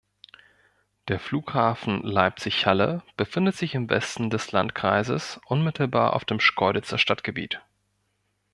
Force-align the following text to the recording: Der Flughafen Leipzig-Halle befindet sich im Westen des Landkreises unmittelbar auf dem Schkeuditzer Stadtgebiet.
Der 1.09 1.19
Flughafen 1.19 2.01
Leipzig-Halle 2.01 3.03
befindet 3.17 3.55
sich 3.55 3.75
im 3.75 3.87
Westen 3.87 4.31
des 4.31 4.51
Landkreises 4.51 5.39
unmittelbar 5.45 6.13
auf 6.15 6.25
dem 6.25 6.39
Schkeuditzer 6.39 6.97
Stadtgebiet. 6.97 7.61